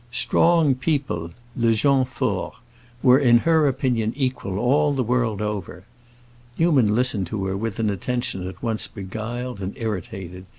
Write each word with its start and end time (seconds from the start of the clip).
"Strong 0.09 0.73
people"—le 0.73 1.73
gens 1.73 2.07
forts—were 2.07 3.19
in 3.19 3.37
her 3.37 3.67
opinion 3.67 4.11
equal, 4.15 4.57
all 4.57 4.95
the 4.95 5.03
world 5.03 5.43
over. 5.43 5.83
Newman 6.57 6.95
listened 6.95 7.27
to 7.27 7.45
her 7.45 7.55
with 7.55 7.77
an 7.77 7.91
attention 7.91 8.47
at 8.47 8.63
once 8.63 8.87
beguiled 8.87 9.59
and 9.61 9.77
irritated. 9.77 10.47